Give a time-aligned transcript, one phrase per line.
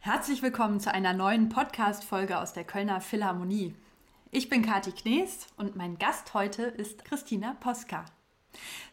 [0.00, 3.74] Herzlich willkommen zu einer neuen Podcast-Folge aus der Kölner Philharmonie.
[4.30, 8.04] Ich bin Kati Knees und mein Gast heute ist Christina Poska.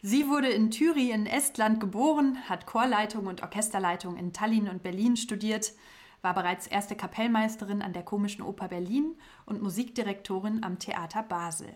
[0.01, 5.17] Sie wurde in Thüri in Estland geboren, hat Chorleitung und Orchesterleitung in Tallinn und Berlin
[5.17, 5.73] studiert,
[6.21, 9.15] war bereits erste Kapellmeisterin an der Komischen Oper Berlin
[9.45, 11.75] und Musikdirektorin am Theater Basel.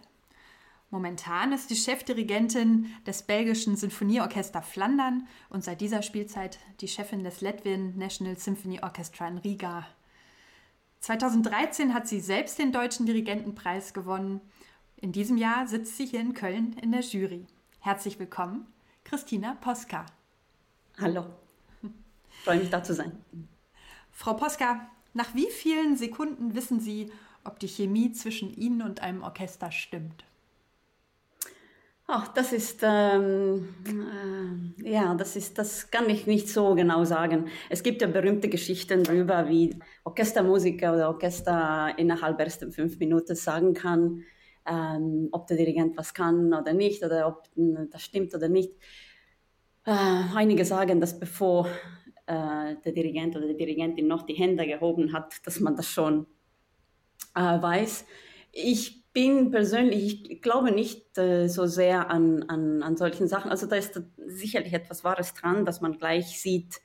[0.91, 7.41] Momentan ist sie Chefdirigentin des belgischen Sinfonieorchester Flandern und seit dieser Spielzeit die Chefin des
[7.41, 9.87] Latvian National Symphony Orchestra in Riga.
[10.99, 14.41] 2013 hat sie selbst den Deutschen Dirigentenpreis gewonnen.
[14.97, 17.45] In diesem Jahr sitzt sie hier in Köln in der Jury.
[17.79, 18.65] Herzlich willkommen,
[19.03, 20.05] Christina Poska.
[20.99, 21.25] Hallo,
[22.43, 23.11] freue mich da zu sein.
[24.11, 27.11] Frau Poska, nach wie vielen Sekunden wissen Sie,
[27.43, 30.23] ob die Chemie zwischen Ihnen und einem Orchester stimmt?
[32.07, 33.67] Ach, das ist ähm,
[34.83, 37.47] äh, ja, das ist, das kann ich nicht so genau sagen.
[37.67, 43.73] Es gibt ja berühmte Geschichten darüber, wie Orchestermusiker oder Orchester innerhalb ersten fünf Minuten sagen
[43.73, 44.23] kann,
[44.67, 47.49] ähm, ob der Dirigent was kann oder nicht oder ob
[47.91, 48.71] das stimmt oder nicht.
[49.83, 49.91] Äh,
[50.35, 51.67] einige sagen, dass bevor
[52.27, 56.27] äh, der Dirigent oder die Dirigentin noch die Hände gehoben hat, dass man das schon
[57.33, 58.05] äh, weiß.
[58.51, 63.49] Ich bin persönlich, ich glaube nicht äh, so sehr an, an, an solchen Sachen.
[63.49, 66.81] Also da ist sicherlich etwas Wahres dran, dass man gleich sieht,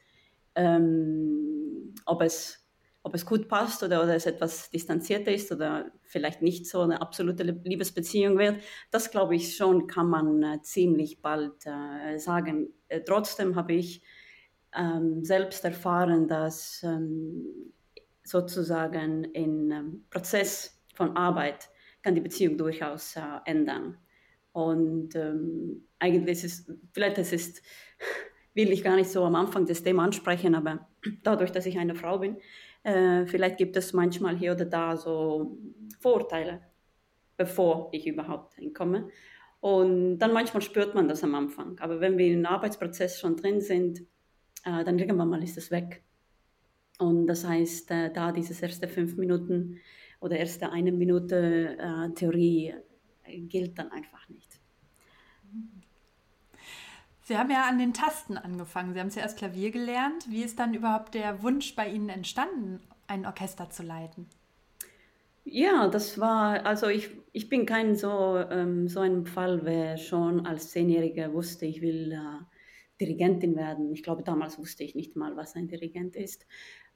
[0.55, 2.57] ähm, ob es
[3.03, 7.01] ob es gut passt oder, oder es etwas distanzierter ist oder vielleicht nicht so eine
[7.01, 12.69] absolute Liebesbeziehung wird, das glaube ich schon, kann man äh, ziemlich bald äh, sagen.
[12.89, 14.03] Äh, trotzdem habe ich
[14.77, 17.73] ähm, selbst erfahren, dass ähm,
[18.23, 21.71] sozusagen in ähm, Prozess von Arbeit
[22.03, 23.97] kann die Beziehung durchaus äh, ändern.
[24.53, 27.63] Und ähm, eigentlich ist es, vielleicht es ist,
[28.55, 30.89] will ich gar nicht so am Anfang das Thema ansprechen, aber
[31.23, 32.37] dadurch, dass ich eine Frau bin,
[32.83, 35.59] äh, vielleicht gibt es manchmal hier oder da so
[36.01, 36.61] Vorteile,
[37.37, 39.09] bevor ich überhaupt hinkomme.
[39.61, 41.79] Und dann manchmal spürt man das am Anfang.
[41.81, 44.01] Aber wenn wir im Arbeitsprozess schon drin sind,
[44.65, 46.03] äh, dann irgendwann mal ist es weg.
[46.99, 49.79] Und das heißt, äh, da dieses erste fünf Minuten
[50.21, 52.75] oder erste eine Minute äh, Theorie
[53.25, 54.61] äh, gilt dann einfach nicht.
[57.23, 58.93] Sie haben ja an den Tasten angefangen.
[58.93, 60.27] Sie haben zuerst Klavier gelernt.
[60.29, 64.27] Wie ist dann überhaupt der Wunsch bei Ihnen entstanden, ein Orchester zu leiten?
[65.45, 70.47] Ja, das war, also ich, ich bin kein so, ähm, so ein Fall, wer schon
[70.47, 72.45] als Zehnjähriger wusste, ich will äh,
[73.01, 73.93] Dirigentin werden.
[73.93, 76.47] Ich glaube, damals wusste ich nicht mal, was ein Dirigent ist.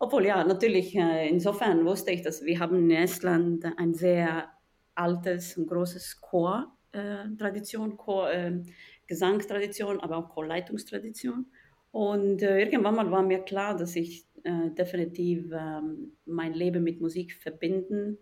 [0.05, 4.51] Obwohl, ja, natürlich, äh, insofern wusste ich, dass wir haben in Estland ein sehr
[4.95, 8.61] altes und großes Chor, äh, Tradition, Chor, äh,
[9.07, 11.47] Gesangstradition, aber auch Chorleitungstradition.
[11.91, 18.19] Und irgendwann mal war mir klar, dass ich definitiv ähm, mein Leben mit Musik verbinden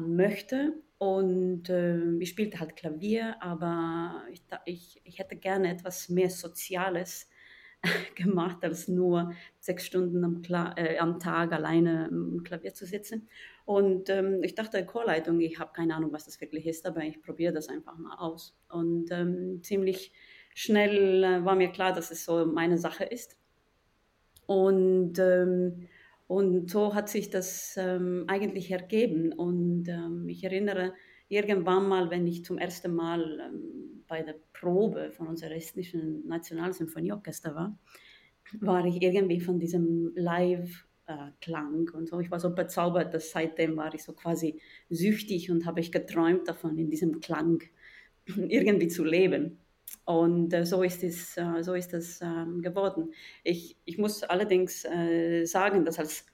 [0.00, 0.72] möchte.
[0.98, 7.28] Und ich spielte halt Klavier, aber ich, ich, ich hätte gerne etwas mehr Soziales
[8.14, 13.28] gemacht, als nur sechs Stunden am, Kla äh, am Tag alleine am Klavier zu sitzen.
[13.64, 17.22] Und ähm, ich dachte, Chorleitung, ich habe keine Ahnung, was das wirklich ist, aber ich
[17.22, 18.56] probiere das einfach mal aus.
[18.68, 20.12] Und ähm, ziemlich
[20.54, 23.36] schnell äh, war mir klar, dass es so meine Sache ist.
[24.46, 25.88] Und, ähm,
[26.26, 29.32] und so hat sich das ähm, eigentlich ergeben.
[29.32, 30.92] Und ähm, ich erinnere
[31.28, 37.52] irgendwann mal, wenn ich zum ersten Mal ähm, bei der Probe von unserem estnischen Nationalsymphonieorchester
[37.56, 37.76] war,
[38.60, 42.20] war ich irgendwie von diesem Live äh, Klang und so.
[42.20, 46.46] Ich war so bezaubert, dass seitdem war ich so quasi süchtig und habe ich geträumt
[46.46, 47.64] davon, in diesem Klang
[48.36, 49.58] irgendwie zu leben.
[50.04, 53.12] Und äh, so ist es, äh, so ist es ähm, geworden.
[53.42, 56.24] Ich, ich muss allerdings äh, sagen, dass als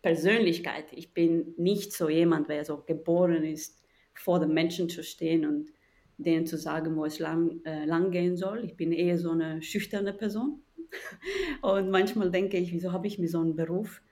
[0.00, 3.82] Persönlichkeit, ich bin nicht so jemand, der so geboren ist,
[4.14, 5.75] vor den Menschen zu stehen und
[6.18, 8.64] denen zu sagen, wo es lang, äh, lang gehen soll.
[8.64, 10.62] Ich bin eher so eine schüchterne Person.
[11.62, 14.02] Und manchmal denke ich, wieso habe ich mir so einen Beruf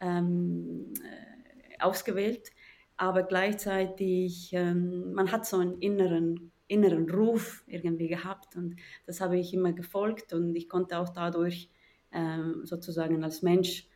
[0.00, 2.50] ähm, äh, ausgewählt?
[2.96, 8.76] Aber gleichzeitig, ähm, man hat so einen inneren, inneren Ruf irgendwie gehabt und
[9.06, 11.70] das habe ich immer gefolgt und ich konnte auch dadurch
[12.12, 13.88] ähm, sozusagen als Mensch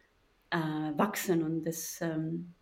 [0.50, 2.54] äh, wachsen und das, ähm,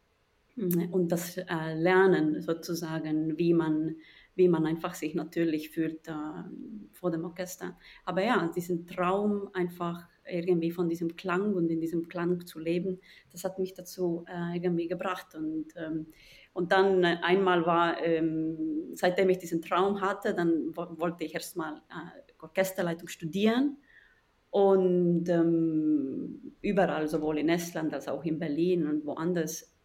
[0.56, 3.96] und das äh, lernen sozusagen, wie man
[4.36, 6.12] wie man einfach sich natürlich fühlt äh,
[6.92, 7.76] vor dem Orchester.
[8.04, 13.00] Aber ja, diesen Traum einfach irgendwie von diesem Klang und in diesem Klang zu leben,
[13.32, 15.34] das hat mich dazu äh, irgendwie gebracht.
[15.34, 16.06] Und, ähm,
[16.52, 21.76] Und dann äh, einmal war, ähm, seitdem ich diesen Traum hatte, dann wollte ich erstmal
[21.90, 23.76] äh, Orchesterleitung studieren.
[24.50, 29.75] Und ähm, überall, sowohl in Estland als auch in Berlin und woanders,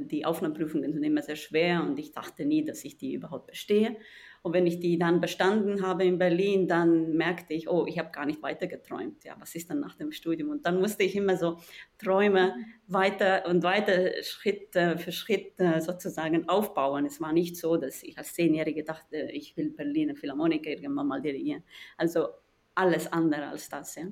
[0.00, 3.96] die Aufnahmeprüfungen sind immer sehr schwer und ich dachte nie, dass ich die überhaupt bestehe.
[4.42, 8.10] Und wenn ich die dann bestanden habe in Berlin, dann merkte ich, oh, ich habe
[8.12, 9.24] gar nicht weiter geträumt.
[9.24, 10.50] Ja, was ist dann nach dem Studium?
[10.50, 11.58] Und dann musste ich immer so
[11.98, 12.54] Träume
[12.86, 17.04] weiter und weiter Schritt für Schritt sozusagen aufbauen.
[17.04, 21.20] Es war nicht so, dass ich als Zehnjährige dachte, ich will Berliner Philharmoniker irgendwann mal
[21.20, 21.64] dirigieren.
[21.96, 22.28] Also
[22.76, 23.96] alles andere als das.
[23.96, 24.04] Ja.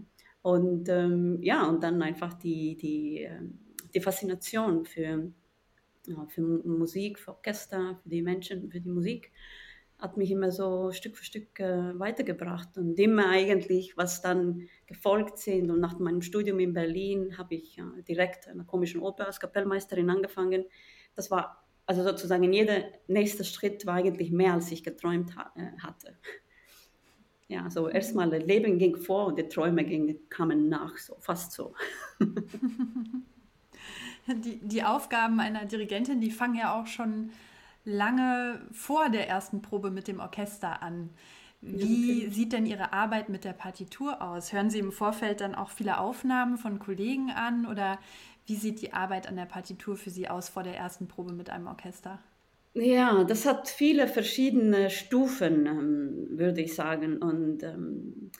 [0.42, 3.58] Und ähm, ja, und dann einfach die, die, ähm,
[3.94, 5.32] die Faszination für,
[6.29, 9.32] für Musik, für Orchester, für die Menschen, für die Musik
[9.99, 15.38] hat mich immer so Stück für Stück äh, weitergebracht und immer eigentlich, was dann gefolgt
[15.38, 15.70] sind.
[15.70, 19.41] Und nach meinem Studium in Berlin habe ich äh, direkt an der komischen Oper als
[19.41, 20.67] Kapellmeisterin angefangen.
[21.14, 25.79] Das war also sozusagen jeder nächste Schritt war eigentlich mehr, als ich geträumt ha äh,
[25.79, 26.19] hatte.
[27.49, 31.52] Ja, so erstmal das Leben ging vor und die Träume gingen, kamen nach, so fast
[31.52, 31.75] so.
[34.28, 37.31] die, die Aufgaben einer Dirigentin, die fangen ja auch schon
[37.84, 41.11] lange vor der ersten Probe mit dem Orchester an.
[41.61, 42.31] Wie okay.
[42.31, 44.52] sieht denn Ihre Arbeit mit der Partitur aus?
[44.52, 47.99] Hören Sie im Vorfeld dann auch viele Aufnahmen von Kollegen an oder
[48.46, 51.50] wie sieht die Arbeit an der Partitur für Sie aus vor der ersten Probe mit
[51.50, 52.20] einem Orchester?
[52.75, 57.17] Ja, das hat viele verschiedene Stufen, ähm, würde ich sagen.
[57.19, 58.31] Und, ähm,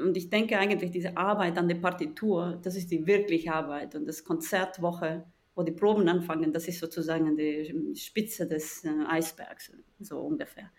[0.00, 3.94] und ich denke eigentlich, diese Arbeit an der Partitur, das ist die wirkliche Arbeit.
[3.94, 5.24] Und das Konzertwoche
[5.54, 10.70] wo die Proben anfangen, das ist sozusagen die Spitze des äh, Eisbergs, so ungefähr.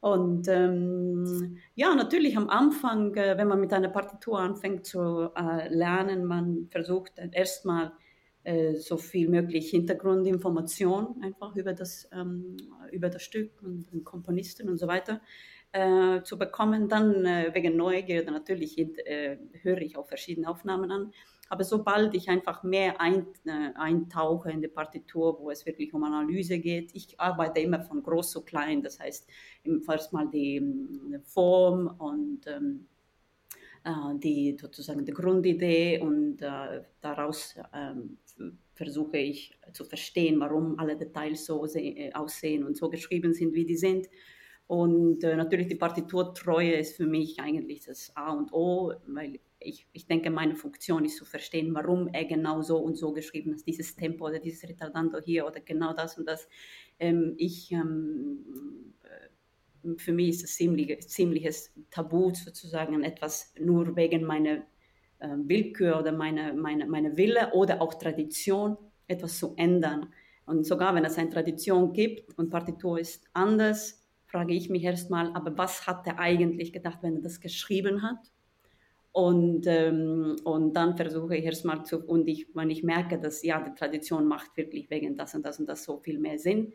[0.00, 5.68] Und ähm, ja, natürlich am Anfang, äh, wenn man mit einer Partitur anfängt zu äh,
[5.74, 7.92] lernen, man versucht erstmal
[8.44, 12.56] äh, so viel möglich Hintergrundinformation einfach über das, ähm,
[12.92, 15.20] über das Stück und den Komponisten und so weiter
[15.72, 16.88] äh, zu bekommen.
[16.88, 18.76] Dann äh, wegen Neugierde natürlich
[19.62, 21.12] höre ich auch verschiedene Aufnahmen an
[21.48, 26.04] aber sobald ich einfach mehr ein, äh, eintauche in die Partitur, wo es wirklich um
[26.04, 28.82] Analyse geht, ich arbeite immer von groß zu klein.
[28.82, 29.28] Das heißt,
[29.88, 32.86] erst mal die, die Form und ähm,
[33.84, 38.18] äh, die sozusagen die Grundidee und äh, daraus ähm,
[38.74, 43.64] versuche ich zu verstehen, warum alle Details so äh, aussehen und so geschrieben sind, wie
[43.64, 44.06] die sind.
[44.68, 49.88] Und äh, natürlich die Partiturtreue ist für mich eigentlich das A und O, weil ich,
[49.92, 53.66] ich denke, meine Funktion ist zu verstehen, warum er genau so und so geschrieben hat,
[53.66, 56.46] dieses Tempo oder dieses Retardando hier oder genau das und das.
[56.98, 64.22] Ähm, ich, ähm, äh, für mich ist es ziemlich, ziemliches Tabu sozusagen, etwas nur wegen
[64.24, 64.66] meiner
[65.18, 68.76] äh, Willkür oder meiner meine, meine Wille oder auch Tradition
[69.06, 70.12] etwas zu ändern.
[70.44, 73.98] Und sogar wenn es eine Tradition gibt und Partitur ist anders,
[74.28, 78.30] frage ich mich erstmal, aber was hat er eigentlich gedacht, wenn er das geschrieben hat?
[79.10, 83.60] Und, ähm, und dann versuche ich erstmal zu, und ich, wenn ich merke, dass ja,
[83.60, 86.72] die Tradition macht wirklich wegen das und das und das so viel mehr Sinn,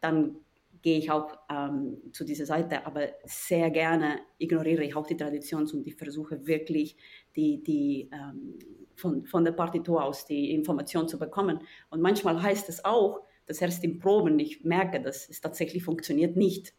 [0.00, 0.36] dann
[0.82, 5.68] gehe ich auch ähm, zu dieser Seite, aber sehr gerne ignoriere ich auch die Tradition
[5.72, 6.96] und ich versuche wirklich
[7.36, 8.58] die, die, ähm,
[8.96, 11.60] von, von der Partitur aus die Information zu bekommen.
[11.90, 16.36] Und manchmal heißt es auch, dass erst im Proben ich merke, dass es tatsächlich funktioniert
[16.36, 16.74] nicht.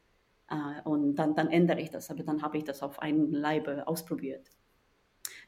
[0.50, 3.88] Äh, und dann, dann ändere ich das, aber dann habe ich das auf einen Leibe
[3.88, 4.51] ausprobiert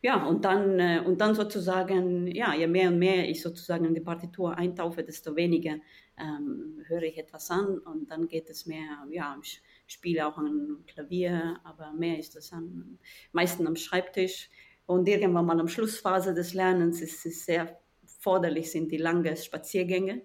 [0.01, 3.95] ja, und dann, äh, und dann sozusagen, ja, je mehr und mehr ich sozusagen in
[3.95, 5.77] die Partitur eintaufe, desto weniger
[6.19, 10.83] ähm, höre ich etwas an und dann geht es mehr, ja, ich spiele auch am
[10.85, 12.99] Klavier, aber mehr ist das an,
[13.31, 14.49] meistens am Schreibtisch.
[14.85, 20.21] Und irgendwann mal am Schlussphase des Lernens ist es sehr forderlich, sind die langen Spaziergänge,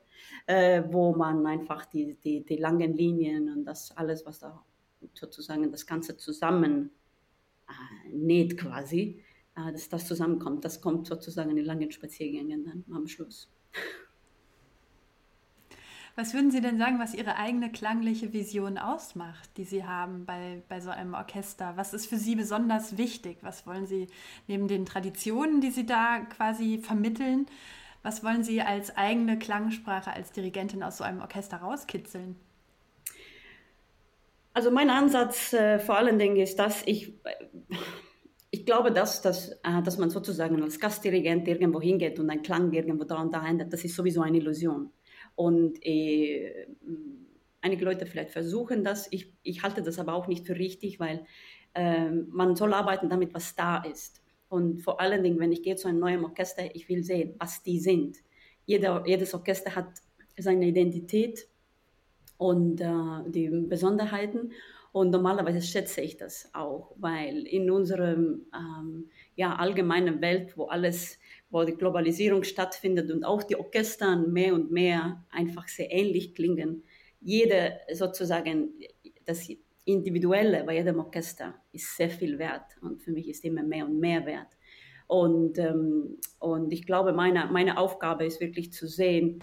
[0.47, 4.65] äh, wo man einfach die, die, die langen Linien und das alles, was da
[5.15, 6.91] sozusagen das Ganze zusammen
[7.69, 9.23] äh, näht quasi,
[9.57, 10.65] äh, dass das zusammenkommt.
[10.65, 13.51] Das kommt sozusagen in den langen Spaziergängen dann am Schluss.
[16.15, 20.63] Was würden Sie denn sagen, was Ihre eigene klangliche Vision ausmacht, die Sie haben bei,
[20.69, 21.73] bei so einem Orchester?
[21.77, 23.39] Was ist für Sie besonders wichtig?
[23.41, 24.09] Was wollen Sie
[24.47, 27.47] neben den Traditionen, die Sie da quasi vermitteln,
[28.03, 32.37] was wollen Sie als eigene Klangsprache als Dirigentin aus so einem Orchester rauskitzeln?
[34.55, 37.15] Also mein Ansatz äh, vor allen Dingen ist, dass ich
[38.55, 42.71] ich glaube, dass, dass, äh, dass man sozusagen als Gastdirigent irgendwo hingeht und ein Klang
[42.73, 44.93] irgendwo da und da ändert, das ist sowieso eine Illusion.
[45.35, 46.67] Und äh,
[47.63, 49.09] einige Leute vielleicht versuchen das.
[49.11, 51.25] Ich, ich halte das aber auch nicht für richtig, weil
[51.75, 54.23] äh, man soll arbeiten damit, was da ist.
[54.51, 57.63] Und vor allen Dingen, wenn ich gehe zu einem neuen Orchester, ich will sehen, was
[57.63, 58.19] die sind.
[58.67, 59.89] Jeder, jedes Orchester hat
[60.37, 61.49] seine Identität
[62.37, 64.53] und äh, die Besonderheiten.
[64.93, 71.19] Und normalerweise schätze ich das auch, weil in unserer ähm, ja, allgemeinen Welt, wo alles,
[71.51, 76.83] wo die Globalisierung stattfindet und auch die Orchester mehr und mehr einfach sehr ähnlich klingen,
[77.21, 78.75] jede sozusagen,
[79.25, 79.49] das
[79.85, 83.99] Individuelle bei jedem Orchester ist sehr viel wert und für mich ist immer mehr und
[83.99, 84.49] mehr wert.
[85.07, 89.43] Und, ähm, und ich glaube, meine, meine Aufgabe ist wirklich zu sehen,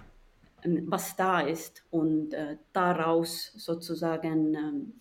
[0.63, 4.93] was da ist und äh, daraus sozusagen ähm,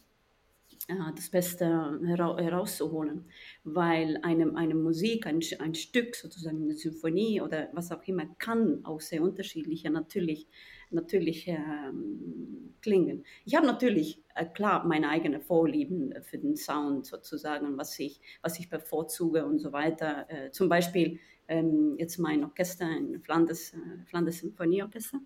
[0.88, 3.26] äh, das Beste herauszuholen,
[3.64, 8.84] weil eine, eine Musik, ein, ein Stück, sozusagen eine Symphonie oder was auch immer, kann
[8.84, 10.48] auch sehr unterschiedlicher natürlich,
[10.90, 13.24] natürlich ähm, klingen.
[13.44, 18.58] Ich habe natürlich, äh, klar, meine eigenen Vorlieben für den Sound sozusagen, was ich, was
[18.58, 20.26] ich bevorzuge und so weiter.
[20.30, 25.20] Äh, zum Beispiel ähm, jetzt mein Orchester, ein Flanders, äh, Flanders Symphonieorchester.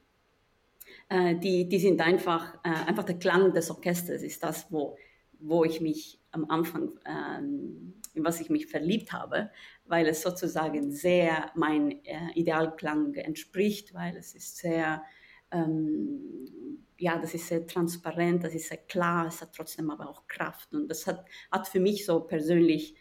[1.08, 4.96] Äh, die, die sind einfach, äh, einfach der Klang des Orchesters ist das, wo
[5.42, 9.50] wo ich mich am Anfang, ähm, in was ich mich verliebt habe,
[9.84, 15.02] weil es sozusagen sehr mein äh, Idealklang entspricht, weil es ist sehr,
[15.50, 20.26] ähm, ja, das ist sehr transparent, das ist sehr klar, es hat trotzdem aber auch
[20.26, 20.72] Kraft.
[20.72, 22.94] Und das hat, hat für mich so persönlich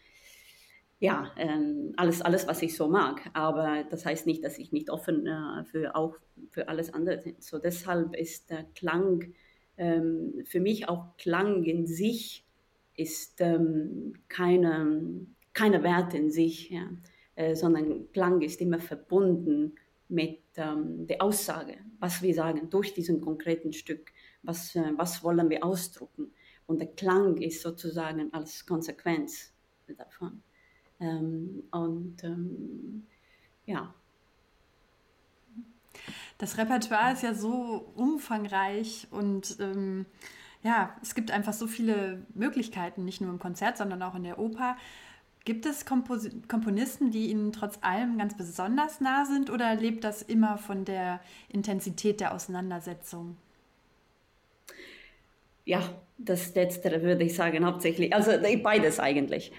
[1.02, 3.28] ja, ähm, alles, alles, was ich so mag.
[3.32, 6.14] Aber das heißt nicht, dass ich nicht offen äh, für auch
[6.48, 7.34] für alles andere bin.
[7.40, 9.34] So deshalb ist der Klang
[9.76, 12.46] ähm, für mich auch Klang in sich
[12.94, 16.88] ist ähm, keine, keine Wert in sich, ja,
[17.34, 19.74] äh, sondern Klang ist immer verbunden
[20.06, 24.12] mit ähm, der Aussage, was wir sagen durch diesen konkreten Stück,
[24.44, 26.30] was, äh, was wollen wir ausdrucken.
[26.66, 29.52] Und der Klang ist sozusagen als Konsequenz
[29.98, 30.44] davon.
[31.02, 33.06] Ähm, und ähm,
[33.66, 33.92] ja,
[36.38, 40.06] das Repertoire ist ja so umfangreich und ähm,
[40.62, 44.38] ja, es gibt einfach so viele Möglichkeiten, nicht nur im Konzert, sondern auch in der
[44.38, 44.76] Oper.
[45.44, 50.22] Gibt es Kompos Komponisten, die Ihnen trotz allem ganz besonders nah sind oder lebt das
[50.22, 53.36] immer von der Intensität der Auseinandersetzung?
[55.64, 55.82] Ja,
[56.24, 58.12] das Letztere würde ich sagen, hauptsächlich.
[58.14, 59.52] Also beides eigentlich.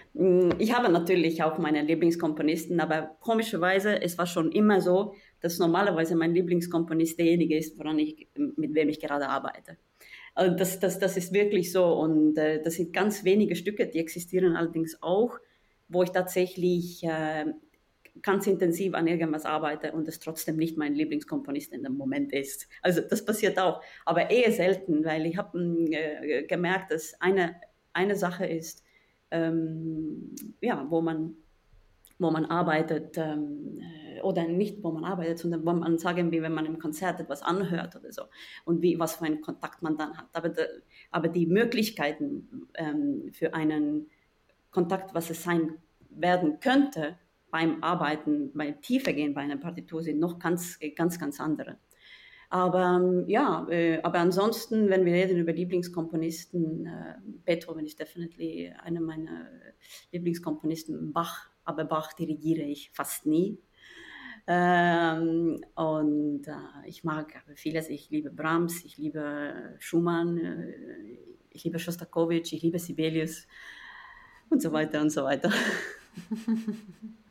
[0.60, 6.16] Ich habe natürlich auch meine Lieblingskomponisten, aber komischerweise, es war schon immer so, dass normalerweise
[6.16, 9.78] mein Lieblingskomponist derjenige ist, woran ich, mit wem ich gerade arbeite.
[10.36, 14.00] Also das, das, das ist wirklich so und äh, das sind ganz wenige Stücke, die
[14.00, 15.38] existieren allerdings auch,
[15.90, 17.46] wo ich tatsächlich äh,
[18.22, 22.68] ganz intensiv an irgendwas arbeite und es trotzdem nicht mein Lieblingskomponist in dem Moment ist.
[22.82, 27.56] Also das passiert auch, aber eher selten, weil ich habe äh, gemerkt, dass eine,
[27.92, 28.84] eine Sache ist,
[29.32, 31.36] ähm, ja, wo man
[32.20, 36.42] wo man arbeitet, ähm, äh, oder nicht, wo man arbeitet, sondern wo man sagen will,
[36.42, 38.24] wenn man im Konzert etwas anhört oder so
[38.66, 40.28] und wie, was für einen Kontakt man dann hat.
[40.34, 40.66] Aber, de,
[41.12, 44.10] aber die Möglichkeiten ähm, für einen
[44.72, 45.80] Kontakt, was es sein
[46.10, 47.18] werden könnte
[47.54, 51.78] beim Arbeiten, beim Tiefergehen bei einer Partitur sind noch ganz, ganz, ganz andere.
[52.50, 58.74] Aber ähm, ja, äh, aber ansonsten, wenn wir reden über Lieblingskomponisten, äh, Beethoven ist definitiv
[58.84, 59.48] einer meiner
[60.12, 63.60] Lieblingskomponisten, Bach aber Bach dirigiere ich fast nie.
[64.48, 67.88] Ähm, und äh, ich mag vieles.
[67.90, 70.74] Ich liebe Brahms, ich liebe Schumann, äh,
[71.52, 73.48] ich liebe Shostakovich, ich liebe Sibelius
[74.50, 75.52] und so weiter und so weiter.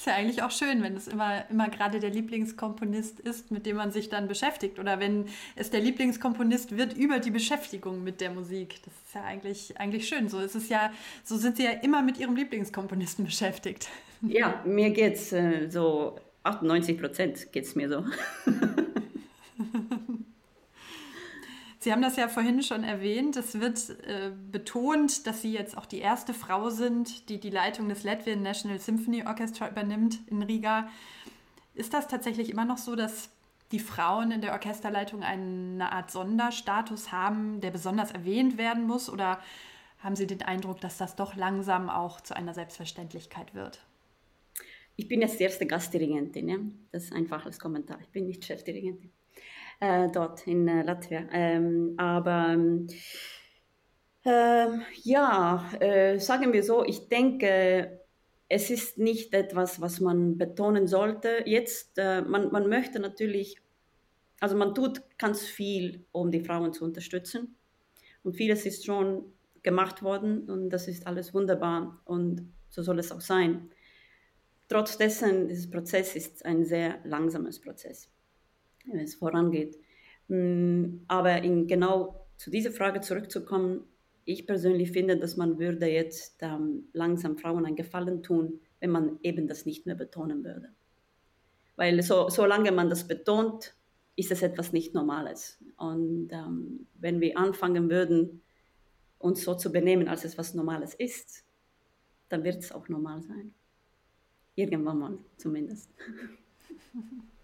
[0.00, 3.76] Ist ja eigentlich auch schön, wenn es immer, immer gerade der Lieblingskomponist ist, mit dem
[3.76, 4.78] man sich dann beschäftigt.
[4.78, 5.26] Oder wenn
[5.56, 8.76] es der Lieblingskomponist wird über die Beschäftigung mit der Musik.
[8.82, 10.30] Das ist ja eigentlich, eigentlich schön.
[10.30, 10.90] So ist es ja,
[11.22, 13.90] so sind sie ja immer mit ihrem Lieblingskomponisten beschäftigt.
[14.22, 18.02] Ja, mir geht es äh, so 98 Prozent geht es mir so.
[21.82, 23.36] Sie haben das ja vorhin schon erwähnt.
[23.36, 27.88] Es wird äh, betont, dass Sie jetzt auch die erste Frau sind, die die Leitung
[27.88, 30.90] des Latvian National Symphony Orchestra übernimmt in Riga.
[31.74, 33.30] Ist das tatsächlich immer noch so, dass
[33.72, 39.08] die Frauen in der Orchesterleitung eine Art Sonderstatus haben, der besonders erwähnt werden muss?
[39.08, 39.40] Oder
[40.00, 43.80] haben Sie den Eindruck, dass das doch langsam auch zu einer Selbstverständlichkeit wird?
[44.96, 46.56] Ich bin jetzt die erste Gastdirigentin, ja?
[46.92, 47.98] das ist einfach als Kommentar.
[48.02, 49.10] Ich bin nicht Chefdirigentin
[49.80, 51.26] äh, dort in äh, Latvia.
[51.32, 52.56] Ähm, aber
[54.24, 54.66] äh,
[55.02, 58.00] ja, äh, sagen wir so, ich denke,
[58.48, 61.42] es ist nicht etwas, was man betonen sollte.
[61.46, 63.56] Jetzt, äh, man, man möchte natürlich,
[64.40, 67.56] also man tut ganz viel, um die Frauen zu unterstützen.
[68.22, 69.24] Und vieles ist schon
[69.62, 73.70] gemacht worden und das ist alles wunderbar und so soll es auch sein.
[74.68, 78.10] Trotz dessen, dieses Prozess ist ein sehr langsames Prozess
[78.86, 79.78] wenn es vorangeht.
[80.28, 83.84] Mm, aber in genau zu dieser Frage zurückzukommen,
[84.24, 89.18] ich persönlich finde, dass man würde jetzt ähm, langsam Frauen einen Gefallen tun, wenn man
[89.22, 90.70] eben das nicht mehr betonen würde.
[91.76, 93.74] Weil so, solange man das betont,
[94.16, 95.58] ist es etwas nicht Normales.
[95.76, 98.42] Und ähm, wenn wir anfangen würden,
[99.18, 101.44] uns so zu benehmen, als es was Normales ist,
[102.28, 103.52] dann wird es auch normal sein.
[104.54, 105.90] Irgendwann mal zumindest.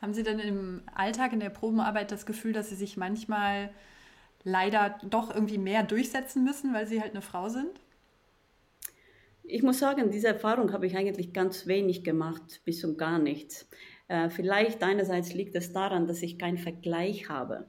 [0.00, 3.70] Haben Sie denn im Alltag, in der Probenarbeit das Gefühl, dass Sie sich manchmal
[4.44, 7.80] leider doch irgendwie mehr durchsetzen müssen, weil Sie halt eine Frau sind?
[9.42, 13.68] Ich muss sagen, diese Erfahrung habe ich eigentlich ganz wenig gemacht, bis und gar nichts.
[14.08, 17.68] Äh, vielleicht einerseits liegt es daran, dass ich keinen Vergleich habe,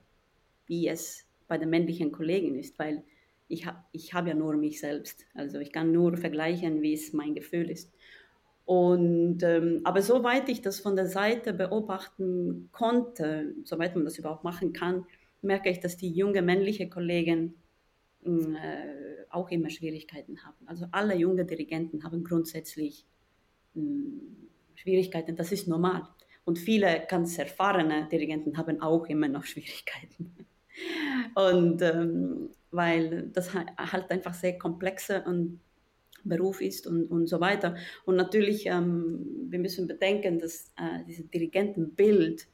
[0.68, 3.04] wie es bei den männlichen Kollegen ist, weil
[3.50, 5.26] ich, ha ich habe ja nur mich selbst.
[5.34, 7.94] Also ich kann nur vergleichen, wie es mein Gefühl ist.
[8.66, 14.44] Und, ähm, aber soweit ich das von der Seite beobachten konnte, soweit man das überhaupt
[14.44, 15.06] machen kann,
[15.42, 17.56] merke ich, dass die junge männliche Kollegen
[18.24, 20.68] mm, äh, auch immer Schwierigkeiten haben.
[20.68, 23.06] Also alle junge Dirigenten haben grundsätzlich
[23.74, 24.20] mm,
[24.76, 26.08] Schwierigkeiten, das ist normal.
[26.46, 30.36] Und viele ganz erfahrene Dirigenten haben auch immer noch Schwierigkeiten.
[31.36, 35.60] Und ähm, weil das halt einfach sehr komplexe und
[36.24, 37.76] Beruf ist und, und so weiter.
[38.06, 42.48] Und natürlich, ähm, wir müssen bedenken, dass äh, dieses Dirigentenbild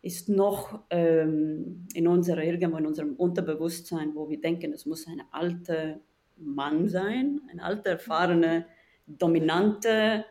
[0.00, 5.22] ist noch ähm, in unserer, irgendwo in unserem Unterbewusstsein, wo wir denken, es muss ein
[5.32, 6.00] alter
[6.36, 8.66] Mann sein, ein alter, erfahrener,
[9.06, 10.24] dominante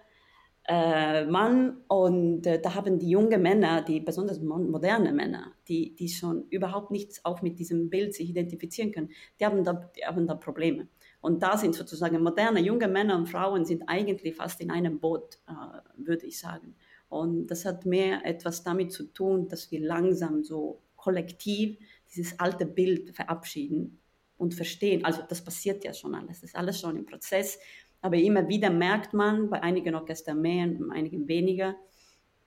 [0.68, 1.82] äh, Mann.
[1.88, 6.92] Und äh, da haben die jungen Männer, die besonders moderne Männer, die, die schon überhaupt
[6.92, 9.10] nichts auch mit diesem Bild sich identifizieren können,
[9.40, 10.88] die haben da, die haben da Probleme.
[11.22, 15.40] Und da sind sozusagen moderne junge Männer und Frauen sind eigentlich fast in einem Boot,
[15.48, 15.52] äh,
[15.98, 16.76] würde ich sagen.
[17.10, 21.78] Und das hat mehr etwas damit zu tun, dass wir langsam so kollektiv
[22.10, 24.00] dieses alte Bild verabschieden
[24.38, 25.06] und verstehen.
[25.06, 27.60] Also das passiert ja schon alles, das ist alles schon im Prozess.
[28.02, 31.76] Aber immer wieder merkt man, bei einigen Orchestern mehr, bei einigen weniger.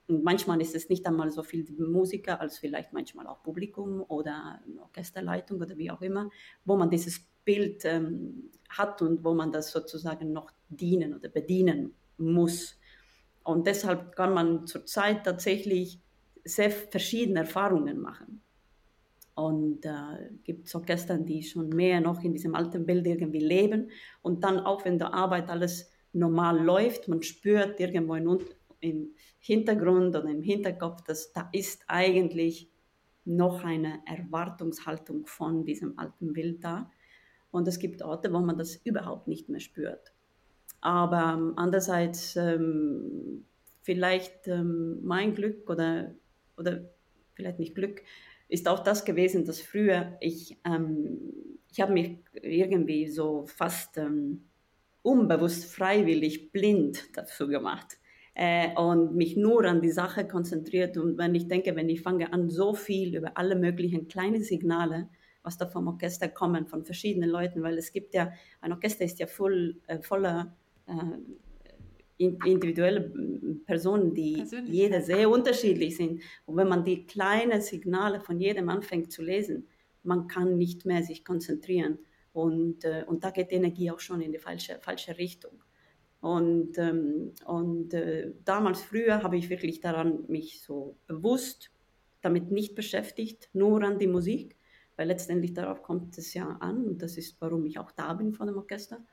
[0.07, 4.61] Und manchmal ist es nicht einmal so viel Musiker, als vielleicht manchmal auch Publikum oder
[4.79, 6.29] Orchesterleitung oder wie auch immer,
[6.65, 11.93] wo man dieses Bild ähm, hat und wo man das sozusagen noch dienen oder bedienen
[12.17, 12.77] muss.
[13.43, 15.99] Und deshalb kann man zurzeit tatsächlich
[16.43, 18.41] sehr verschiedene Erfahrungen machen.
[19.35, 23.89] Und äh, gibt es Orchester, die schon mehr noch in diesem alten Bild irgendwie leben.
[24.21, 28.39] Und dann auch, wenn der Arbeit alles normal läuft, man spürt irgendwo in,
[28.81, 32.69] im Hintergrund oder im Hinterkopf, dass da ist eigentlich
[33.23, 36.91] noch eine Erwartungshaltung von diesem alten Bild da.
[37.51, 40.13] Und es gibt Orte, wo man das überhaupt nicht mehr spürt.
[40.79, 43.45] Aber ähm, andererseits ähm,
[43.81, 46.15] vielleicht ähm, mein Glück oder,
[46.57, 46.89] oder
[47.33, 48.01] vielleicht nicht Glück,
[48.47, 51.19] ist auch das gewesen, dass früher ich, ähm,
[51.71, 54.45] ich habe mich irgendwie so fast ähm,
[55.03, 57.97] unbewusst freiwillig blind dazu gemacht
[58.33, 60.97] äh, und mich nur an die Sache konzentriert.
[60.97, 65.09] Und wenn ich denke, wenn ich fange an, so viel über alle möglichen kleinen Signale
[65.43, 69.19] was da vom Orchester kommen, von verschiedenen Leuten, weil es gibt ja, ein Orchester ist
[69.19, 70.55] ja voll, äh, voller
[70.87, 70.93] äh,
[72.17, 73.11] individuelle
[73.65, 76.21] Personen, die jede sehr unterschiedlich sind.
[76.45, 79.67] Und wenn man die kleinen Signale von jedem anfängt zu lesen,
[80.03, 81.97] man kann nicht mehr sich konzentrieren.
[82.33, 85.63] Und, äh, und da geht die Energie auch schon in die falsche, falsche Richtung.
[86.21, 91.71] Und, ähm, und äh, damals früher habe ich wirklich daran mich so bewusst
[92.21, 94.55] damit nicht beschäftigt, nur an die Musik,
[95.01, 98.33] weil letztendlich darauf kommt es ja an und das ist, warum ich auch da bin
[98.33, 99.03] von dem Orchester.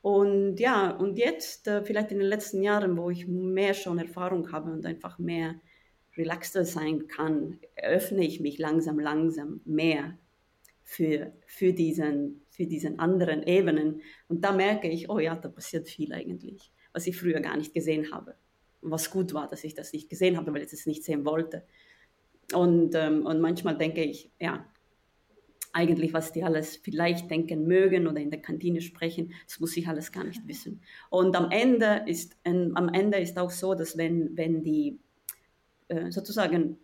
[0.00, 4.50] Und ja, und jetzt, äh, vielleicht in den letzten Jahren, wo ich mehr schon Erfahrung
[4.52, 5.56] habe und einfach mehr
[6.16, 10.16] relaxter sein kann, öffne ich mich langsam, langsam mehr
[10.82, 14.00] für, für, diesen, für diesen anderen Ebenen.
[14.28, 17.74] Und da merke ich, oh ja, da passiert viel eigentlich, was ich früher gar nicht
[17.74, 18.34] gesehen habe.
[18.80, 21.64] Was gut war, dass ich das nicht gesehen habe, weil ich es nicht sehen wollte.
[22.54, 24.64] Und, ähm, und manchmal denke ich, ja,
[25.78, 29.86] eigentlich, was die alles vielleicht denken mögen oder in der Kantine sprechen, das muss ich
[29.86, 30.82] alles gar nicht wissen.
[31.08, 34.98] Und am Ende ist, ähm, am Ende ist auch so, dass wenn, wenn die
[35.86, 36.78] äh, sozusagen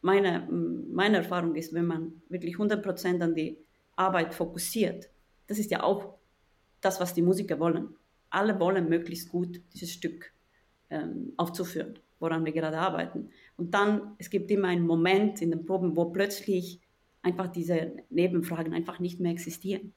[0.00, 3.58] meine, meine Erfahrung ist, wenn man wirklich 100% an die
[3.96, 5.10] Arbeit fokussiert,
[5.46, 6.14] das ist ja auch
[6.80, 7.94] das, was die Musiker wollen.
[8.30, 10.32] Alle wollen möglichst gut dieses Stück
[10.88, 13.28] ähm, aufzuführen, woran wir gerade arbeiten.
[13.58, 16.80] Und dann, es gibt immer einen Moment in den Proben, wo plötzlich
[17.22, 19.92] einfach diese Nebenfragen einfach nicht mehr existieren,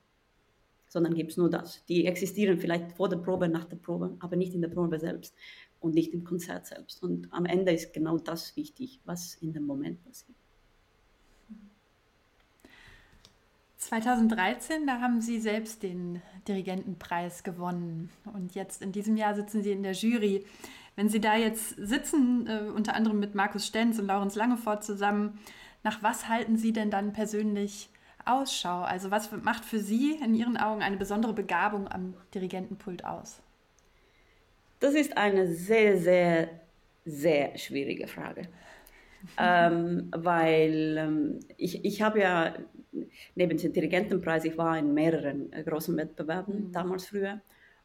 [0.87, 1.83] sondern gibt es nur das.
[1.85, 5.35] Die existieren vielleicht vor der Probe, nach der Probe, aber nicht in der Probe selbst
[5.79, 7.01] und nicht im Konzert selbst.
[7.01, 10.37] Und am Ende ist genau das wichtig, was in dem Moment passiert.
[13.77, 18.09] 2013, da haben Sie selbst den Dirigentenpreis gewonnen.
[18.33, 20.45] Und jetzt in diesem Jahr sitzen Sie in der Jury.
[20.95, 25.39] Wenn Sie da jetzt sitzen, äh, unter anderem mit Markus Stenz und Laurens Langefort zusammen,
[25.83, 27.89] nach was halten Sie denn dann persönlich
[28.25, 28.81] Ausschau?
[28.81, 33.41] Also was macht für Sie in Ihren Augen eine besondere Begabung am Dirigentenpult aus?
[34.79, 36.49] Das ist eine sehr, sehr,
[37.05, 38.43] sehr schwierige Frage.
[39.37, 42.53] ähm, weil ähm, ich, ich habe ja
[43.35, 46.71] neben dem Dirigentenpreis, ich war in mehreren äh, großen Wettbewerben mhm.
[46.73, 47.41] damals früher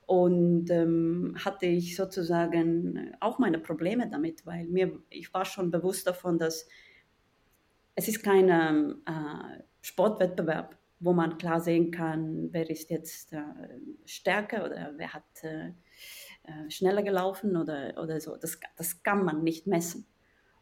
[0.06, 6.06] und ähm, hatte ich sozusagen auch meine Probleme damit, weil mir, ich war schon bewusst
[6.06, 6.66] davon, dass
[7.98, 13.40] es ist kein äh, Sportwettbewerb, wo man klar sehen kann, wer ist jetzt äh,
[14.04, 15.70] stärker oder wer hat äh,
[16.44, 18.37] äh schneller gelaufen oder, oder so.
[18.37, 20.06] Das, das kann man nicht messen.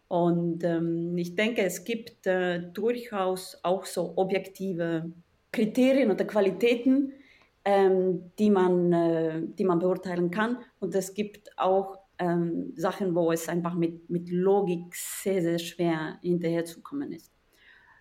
[0.09, 5.12] Und ähm, ich denke, es gibt äh, durchaus auch so objektive
[5.53, 7.12] Kriterien oder Qualitäten,
[7.66, 10.57] ähm, die, man, äh, die man beurteilen kann.
[10.81, 16.18] Und es gibt auch ähm, Sachen, wo es einfach mit, mit Logik sehr, sehr schwer
[16.22, 17.33] hinterherzukommen ist.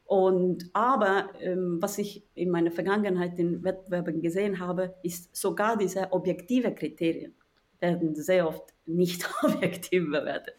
[0.05, 6.11] Und aber ähm, was ich in meiner Vergangenheit in Wettbewerben gesehen habe, ist sogar diese
[6.11, 7.33] objektive Kriterien
[7.79, 10.57] werden sehr oft nicht objektiv bewertet.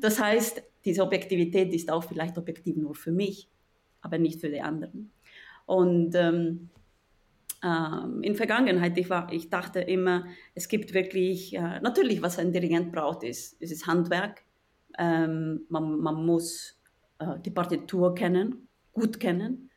[0.00, 3.48] Das heißt, diese Objektivität ist auch vielleicht objektiv nur für mich,
[4.00, 5.10] aber nicht für die anderen.
[5.66, 6.70] Und ähm,
[7.62, 12.52] ähm, in Vergangenheit, ich, war, ich dachte immer, es gibt wirklich, äh, natürlich, was ein
[12.52, 14.42] Dirigent braucht, ist, ist Handwerk.
[14.98, 16.80] Ähm, man, man muss
[17.18, 19.70] äh, die Partitur kennen, gut kennen.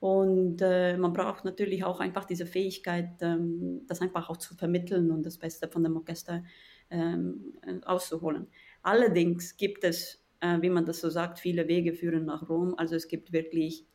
[0.00, 5.10] Und äh, man braucht natürlich auch einfach diese Fähigkeit, ähm, das einfach auch zu vermitteln
[5.10, 6.44] und das Beste von dem Orchester
[6.90, 7.54] ähm,
[7.86, 8.48] auszuholen.
[8.82, 12.74] Allerdings gibt es, äh, wie man das so sagt, viele Wege führen nach Rom.
[12.76, 13.86] Also es gibt wirklich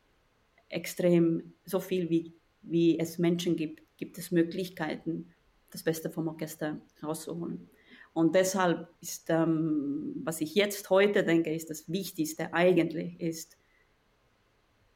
[0.68, 5.32] extrem so viel wie wie es Menschen gibt, gibt es Möglichkeiten,
[5.70, 7.68] das Beste vom Orchester rauszuholen.
[8.12, 13.56] Und deshalb ist, ähm, was ich jetzt heute denke, ist das Wichtigste eigentlich, ist,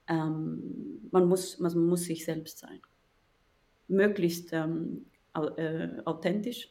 [0.08, 2.80] ähm, man, muss, man muss sich selbst sein.
[3.86, 6.70] Möglichst ähm, äh, authentisch.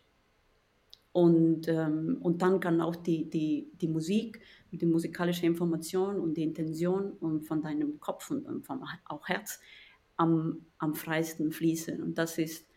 [1.13, 6.43] Und, ähm, und dann kann auch die, die, die Musik, die musikalische Information und die
[6.43, 9.59] Intention und von deinem Kopf und von auch Herz
[10.17, 12.01] am, am freisten fließen.
[12.01, 12.67] Und das ist,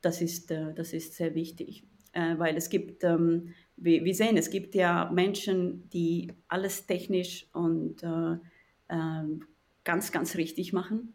[0.00, 4.50] das ist, äh, das ist sehr wichtig, äh, weil es gibt, ähm, wir, sehen, es
[4.50, 8.36] gibt ja Menschen, die alles technisch und äh,
[8.88, 9.44] ähm,
[9.84, 11.14] ganz, ganz richtig machen.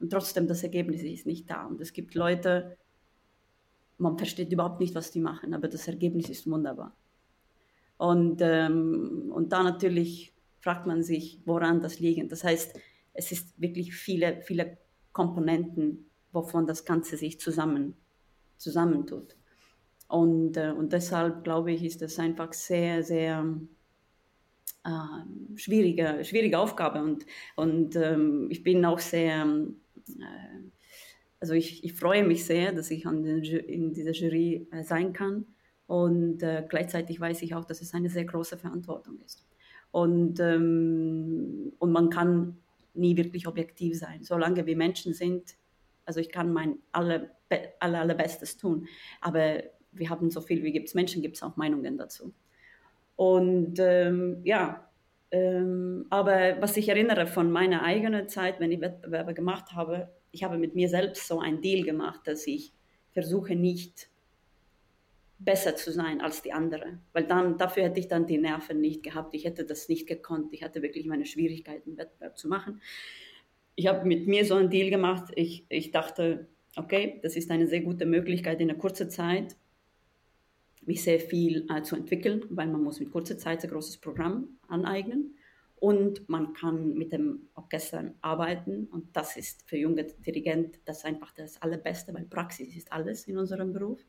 [0.00, 1.66] Und trotzdem, das Ergebnis ist nicht da.
[1.66, 2.76] Und es gibt Leute,
[3.98, 6.96] man versteht überhaupt nicht, was die machen, aber das Ergebnis ist wunderbar.
[7.98, 12.32] Und, ähm, und da natürlich fragt man sich, woran das liegt.
[12.32, 12.78] Das heißt,
[13.12, 14.78] es ist wirklich viele, viele
[15.12, 17.94] Komponenten, wovon das Ganze sich zusammen,
[18.56, 19.36] zusammentut.
[20.08, 23.44] Und, äh, und deshalb glaube ich, ist das einfach sehr, sehr
[24.84, 27.02] äh, schwierige, schwierige Aufgabe.
[27.02, 29.46] Und, und ähm, ich bin auch sehr,
[30.08, 30.70] äh,
[31.38, 35.12] also ich, ich freue mich sehr, dass ich an den, in dieser Jury äh, sein
[35.12, 35.46] kann.
[35.86, 39.46] Und äh, gleichzeitig weiß ich auch, dass es eine sehr große Verantwortung ist.
[39.92, 42.56] Und, ähm, und man kann
[42.94, 44.22] nie wirklich objektiv sein.
[44.22, 45.56] Solange wir Menschen sind,
[46.04, 47.30] also ich kann mein aller,
[47.78, 48.86] aller, allerbestes tun,
[49.20, 52.32] aber wir haben so viel, wie gibt es Menschen, gibt es auch Meinungen dazu.
[53.16, 54.88] Und ähm, ja,
[55.30, 60.44] ähm, aber was ich erinnere von meiner eigenen Zeit, wenn ich Wettbewerbe gemacht habe, ich
[60.44, 62.72] habe mit mir selbst so ein Deal gemacht, dass ich
[63.12, 64.08] versuche nicht
[65.40, 67.00] besser zu sein als die andere.
[67.12, 69.34] Weil dann, dafür hätte ich dann die Nerven nicht gehabt.
[69.34, 70.52] Ich hätte das nicht gekonnt.
[70.52, 72.80] Ich hatte wirklich meine Schwierigkeiten, Wettbewerb zu machen.
[73.74, 75.32] Ich habe mit mir so einen Deal gemacht.
[75.34, 79.56] Ich, ich dachte, okay, das ist eine sehr gute Möglichkeit in einer kurzen Zeit,
[80.82, 84.58] mich sehr viel äh, zu entwickeln, weil man muss mit kurzer Zeit ein großes Programm
[84.68, 85.34] aneignen
[85.76, 91.32] und man kann mit dem Orchester arbeiten und das ist für junge Dirigenten das einfach
[91.32, 94.00] das Allerbeste, weil Praxis ist alles in unserem Beruf.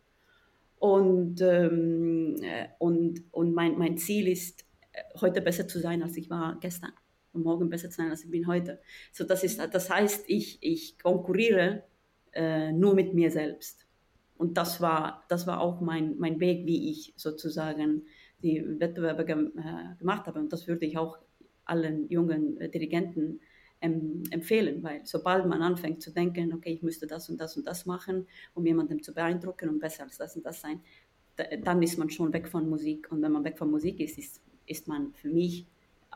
[0.82, 6.18] Und, ähm, äh, und, und mein, mein Ziel ist, äh, heute besser zu sein, als
[6.18, 6.92] ich war gestern.
[7.34, 8.80] Und morgen besser zu sein, als ich bin heute.
[9.12, 11.84] So, das, ist, das heißt, ich, ich konkurriere
[12.34, 13.86] äh, nur mit mir selbst.
[14.40, 18.08] Und das war, das war auch mein, mein Weg, wie ich sozusagen
[18.42, 20.40] die Wettbewerbe äh, gemacht habe.
[20.40, 21.20] Und das würde ich auch
[21.64, 23.40] allen jungen Dirigenten
[23.82, 27.86] empfehlen, weil sobald man anfängt zu denken, okay, ich müsste das und das und das
[27.86, 30.82] machen, um jemandem zu beeindrucken und besser als das und das sein,
[31.64, 33.12] dann ist man schon weg von Musik.
[33.12, 35.66] Und wenn man weg von Musik ist, ist, ist man für mich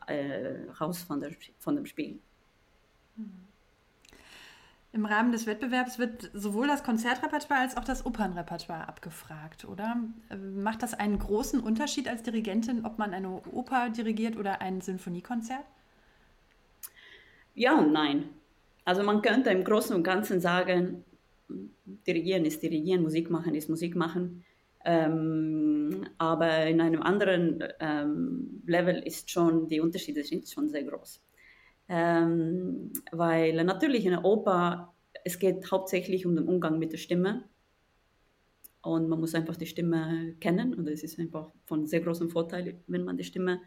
[0.08, 2.20] äh, raus von, der, von dem Spiel.
[4.92, 9.98] Im Rahmen des Wettbewerbs wird sowohl das Konzertrepertoire als auch das Opernrepertoire abgefragt, oder?
[10.56, 15.66] Macht das einen großen Unterschied als Dirigentin, ob man eine Oper dirigiert oder ein Sinfoniekonzert?
[17.56, 18.30] Ja und nein.
[18.84, 21.04] Also man könnte im Großen und Ganzen sagen,
[22.06, 24.44] dirigieren ist dirigieren, Musik machen ist Musik machen.
[24.84, 31.22] Ähm, aber in einem anderen ähm, Level ist schon, die Unterschiede sind schon sehr groß.
[31.88, 37.46] Ähm, weil natürlich in der Oper, es geht hauptsächlich um den Umgang mit der Stimme.
[38.82, 40.76] Und man muss einfach die Stimme kennen.
[40.76, 43.62] Und es ist einfach von sehr großem Vorteil, wenn man die Stimme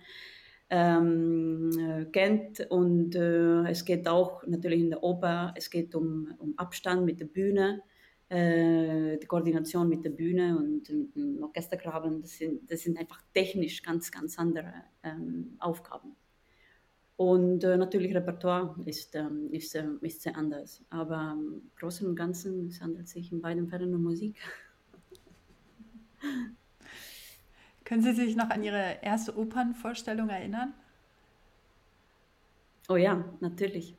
[0.71, 2.61] ähm, äh, kennt.
[2.71, 7.21] Und äh, es geht auch natürlich in der Oper, es geht um, um Abstand mit
[7.21, 7.83] der Bühne.
[8.29, 13.23] Äh, die Koordination mit der Bühne und mit dem Orchestergraben, das sind, das sind einfach
[13.33, 16.15] technisch ganz, ganz andere ähm, Aufgaben.
[17.17, 20.85] Und äh, natürlich Repertoire ist, ähm, ist, äh, ist sehr anders.
[20.91, 24.37] Aber im Großen und Ganzen es handelt sich in beiden Fällen um Musik.
[27.89, 30.75] Können Sie sich noch an Ihre erste Opernvorstellung erinnern?
[32.87, 33.97] Oh ja, natürlich.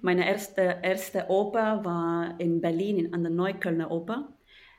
[0.00, 4.32] Meine erste, erste Oper war in Berlin an der Neuköllner Oper.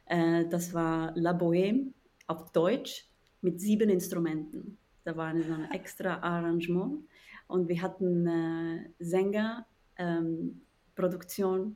[0.07, 1.93] Äh, das war La Bohème
[2.25, 3.07] auf Deutsch
[3.41, 4.79] mit sieben Instrumenten.
[5.03, 7.03] Da war so ein extra Arrangement
[7.45, 10.62] und wir hatten äh, Sänger, ähm,
[10.95, 11.75] Produktion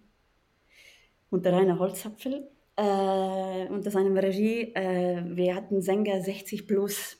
[1.30, 4.74] unter Rainer Holzapfel äh, unter seinem Regie.
[4.74, 7.18] Äh, wir hatten Sänger 60 plus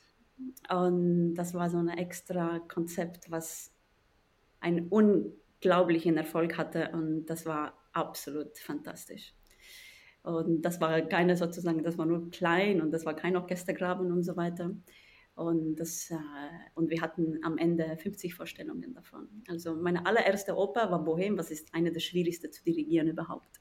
[0.68, 3.72] und das war so ein extra Konzept, was
[4.60, 9.34] einen unglaublichen Erfolg hatte und das war absolut fantastisch.
[10.22, 14.22] Und das war keine sozusagen, das war nur klein und das war kein Orchestergraben und
[14.22, 14.74] so weiter.
[15.36, 16.16] Und, das, äh,
[16.74, 19.28] und wir hatten am Ende 50 Vorstellungen davon.
[19.48, 23.60] Also meine allererste Oper war Bohem, was ist eine der schwierigsten zu dirigieren überhaupt.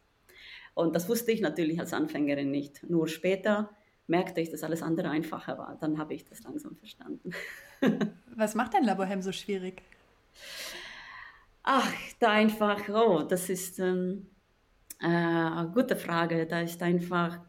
[0.73, 2.83] Und das wusste ich natürlich als Anfängerin nicht.
[2.89, 3.69] Nur später
[4.07, 5.77] merkte ich, dass alles andere einfacher war.
[5.79, 7.31] Dann habe ich das langsam verstanden.
[8.35, 9.81] Was macht denn La Bohème so schwierig?
[11.63, 14.27] Ach, da einfach, oh, das ist ähm,
[14.99, 16.45] äh, eine gute Frage.
[16.45, 17.39] Da ist einfach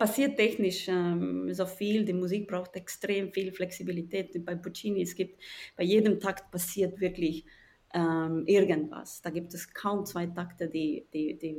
[0.00, 2.04] passiert technisch ähm, so viel.
[2.06, 4.44] Die Musik braucht extrem viel Flexibilität.
[4.44, 5.40] Bei Puccini, es gibt
[5.76, 7.44] bei jedem Takt passiert wirklich
[7.94, 9.22] ähm, irgendwas.
[9.22, 11.56] Da gibt es kaum zwei Takte, die, die, die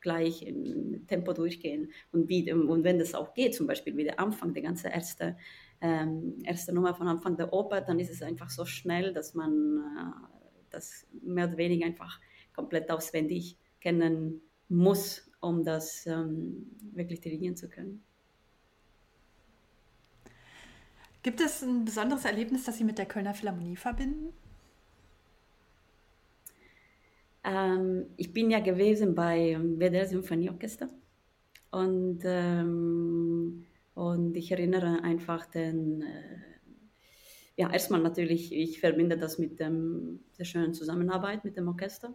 [0.00, 1.90] gleich im Tempo durchgehen.
[2.12, 5.36] Und, wie, und wenn das auch geht, zum Beispiel wie der Anfang, die ganze erste,
[5.80, 9.78] ähm, erste Nummer von Anfang der Oper, dann ist es einfach so schnell, dass man
[9.96, 12.20] äh, das mehr oder weniger einfach
[12.54, 18.02] komplett auswendig kennen muss um das ähm, wirklich dirigieren zu können.
[21.22, 24.32] Gibt es ein besonderes Erlebnis, das Sie mit der Kölner Philharmonie verbinden?
[27.44, 30.88] Ähm, ich bin ja gewesen bei WDR Symphonieorchester.
[31.70, 36.40] Und, ähm, und ich erinnere einfach den, äh,
[37.56, 42.14] ja, erstmal natürlich, ich verbinde das mit dem, der schönen Zusammenarbeit mit dem Orchester.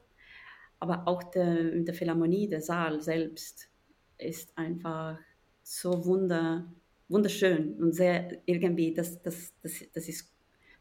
[0.79, 3.69] Aber auch der, der Philharmonie, der Saal selbst
[4.17, 5.17] ist einfach
[5.63, 6.71] so wunder,
[7.07, 10.33] wunderschön und sehr irgendwie, das, das, das, das, ist,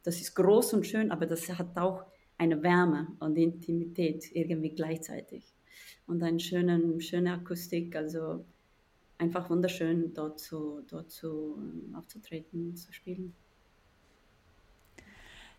[0.02, 2.04] das ist groß und schön, aber das hat auch
[2.38, 5.52] eine Wärme und Intimität irgendwie gleichzeitig.
[6.06, 8.44] Und eine schöne, schöne Akustik, also
[9.18, 11.58] einfach wunderschön dort zu, dort zu
[11.94, 13.34] aufzutreten, zu spielen.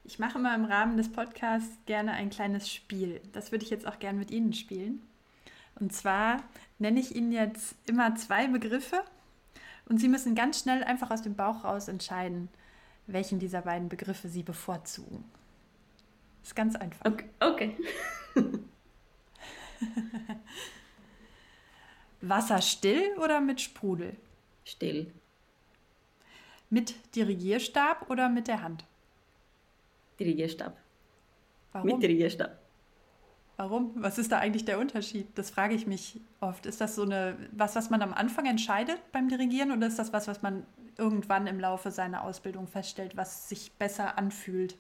[0.03, 3.21] Ich mache immer im Rahmen des Podcasts gerne ein kleines Spiel.
[3.33, 5.01] Das würde ich jetzt auch gerne mit Ihnen spielen.
[5.79, 6.43] Und zwar
[6.77, 9.01] nenne ich Ihnen jetzt immer zwei Begriffe
[9.89, 12.49] und Sie müssen ganz schnell einfach aus dem Bauch raus entscheiden,
[13.07, 15.25] welchen dieser beiden Begriffe Sie bevorzugen.
[16.45, 17.03] Ist ganz einfach.
[17.03, 17.25] Okay.
[17.39, 17.75] okay.
[22.21, 24.15] Wasser still oder mit Sprudel?
[24.63, 25.11] Still.
[26.69, 28.85] Mit Dirigierstab oder mit der Hand?
[30.19, 30.77] Dirigierstab.
[31.71, 31.87] Warum?
[31.87, 32.59] Mit Dirigierstab.
[33.57, 33.93] Warum?
[33.95, 35.27] Was ist da eigentlich der Unterschied?
[35.33, 36.67] Das frage ich mich oft.
[36.67, 40.13] Ist das so eine was, was man am Anfang entscheidet beim Dirigieren oder ist das
[40.13, 44.77] was, was man irgendwann im Laufe seiner Ausbildung feststellt, was sich besser anfühlt?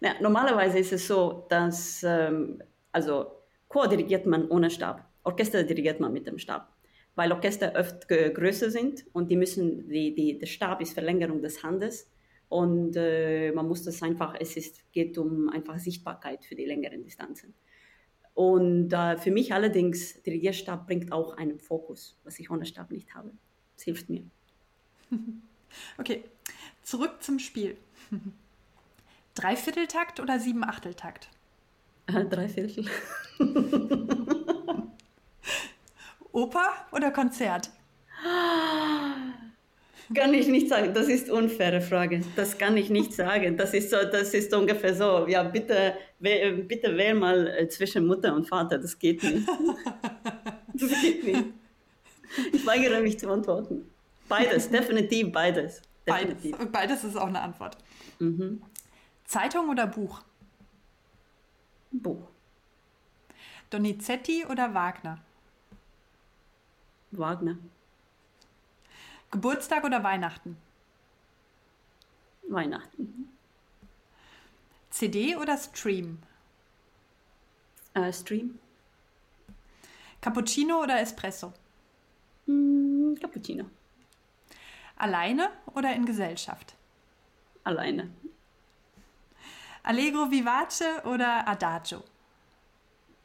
[0.00, 3.32] Na, normalerweise ist es so, dass ähm, also
[3.68, 6.72] Chor dirigiert man ohne Stab, Orchester dirigiert man mit dem Stab,
[7.14, 11.62] weil Orchester oft größer sind und die müssen die, die der Stab ist Verlängerung des
[11.62, 12.10] Handes
[12.48, 17.02] und äh, man muss das einfach, es ist, geht um einfach Sichtbarkeit für die längeren
[17.02, 17.54] Distanzen.
[18.34, 23.14] Und äh, für mich allerdings, Dirigierstab bringt auch einen Fokus, was ich ohne Stab nicht
[23.14, 23.32] habe.
[23.76, 24.22] Es hilft mir.
[25.98, 26.22] Okay,
[26.84, 27.76] zurück zum Spiel.
[29.34, 31.28] Dreivierteltakt oder Siebenachteltakt?
[32.06, 32.86] Äh, drei Viertel.
[36.32, 37.70] Oper oder Konzert?
[40.14, 40.92] Kann ich nicht sagen.
[40.92, 42.22] Das ist eine unfaire Frage.
[42.36, 43.56] Das kann ich nicht sagen.
[43.56, 45.26] Das ist so, das ist ungefähr so.
[45.26, 48.78] Ja, bitte, bitte wähl mal äh, zwischen Mutter und Vater.
[48.78, 49.48] Das geht nicht.
[50.76, 51.44] Das geht nicht.
[52.52, 53.88] Ich weigere mich zu antworten.
[54.28, 55.80] Beides, definitiv beides.
[56.04, 56.56] Definitiv.
[56.56, 56.72] Beides.
[56.72, 57.76] Beides ist auch eine Antwort.
[58.18, 58.60] Mhm.
[59.34, 60.22] Zeitung oder Buch?
[61.90, 62.28] Buch.
[63.68, 65.18] Donizetti oder Wagner?
[67.10, 67.58] Wagner.
[69.32, 70.56] Geburtstag oder Weihnachten?
[72.48, 73.28] Weihnachten.
[74.90, 76.22] CD oder Stream?
[77.96, 78.60] Uh, Stream.
[80.20, 81.52] Cappuccino oder Espresso?
[82.46, 83.64] Mm, Cappuccino.
[84.94, 86.76] Alleine oder in Gesellschaft?
[87.64, 88.12] Alleine.
[89.84, 92.02] Allegro vivace oder Adagio?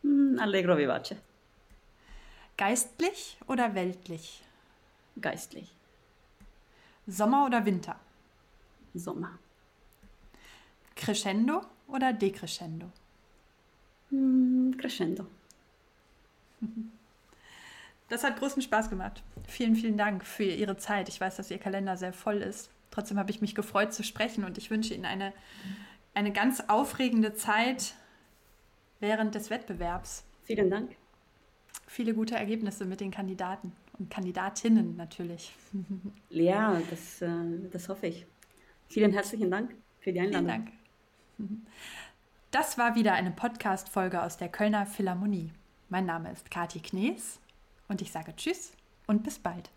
[0.03, 1.15] Mm, Allegro vivace.
[2.57, 4.43] Geistlich oder weltlich?
[5.21, 5.71] Geistlich.
[7.07, 7.95] Sommer oder Winter?
[8.93, 9.39] Sommer.
[10.95, 12.91] Crescendo oder Decrescendo?
[14.09, 15.25] Mm, crescendo.
[18.09, 19.23] Das hat großen Spaß gemacht.
[19.47, 21.07] Vielen, vielen Dank für Ihre Zeit.
[21.07, 22.69] Ich weiß, dass Ihr Kalender sehr voll ist.
[22.91, 25.31] Trotzdem habe ich mich gefreut zu sprechen und ich wünsche Ihnen eine,
[26.13, 27.95] eine ganz aufregende Zeit
[28.99, 30.23] während des Wettbewerbs.
[30.43, 30.95] Vielen Dank.
[31.87, 35.53] Viele gute Ergebnisse mit den Kandidaten und Kandidatinnen natürlich.
[36.29, 37.29] Ja, das, äh,
[37.71, 38.25] das hoffe ich.
[38.87, 40.47] Vielen herzlichen Dank für die Einladung.
[40.47, 40.65] Vielen
[41.37, 41.67] Dank.
[42.51, 45.51] Das war wieder eine Podcast-Folge aus der Kölner Philharmonie.
[45.87, 47.39] Mein Name ist Kathi Knees
[47.87, 48.71] und ich sage Tschüss
[49.05, 49.69] und bis bald.